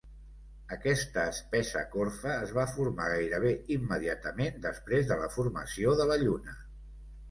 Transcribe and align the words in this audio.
Aquesta 0.77 1.25
espessa 1.33 1.83
corfa 1.97 2.33
es 2.47 2.55
va 2.57 2.65
formar 2.73 3.11
gairebé 3.13 3.55
immediatament 3.79 4.61
després 4.69 5.09
de 5.15 5.23
la 5.25 5.33
formació 5.39 5.99
de 6.03 6.13
la 6.15 6.23
Lluna. 6.29 6.63